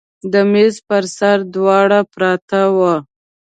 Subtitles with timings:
[0.31, 2.95] د میز پر سر دوړه پرته وه.